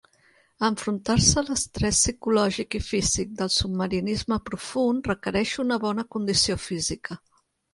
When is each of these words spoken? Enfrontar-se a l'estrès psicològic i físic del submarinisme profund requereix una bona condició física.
Enfrontar-se 0.67 1.41
a 1.41 1.43
l'estrès 1.49 1.99
psicològic 2.05 2.77
i 2.81 2.81
físic 2.87 3.35
del 3.43 3.53
submarinisme 3.57 4.41
profund 4.51 5.13
requereix 5.13 5.55
una 5.67 5.79
bona 5.85 6.11
condició 6.17 6.59
física. 6.67 7.21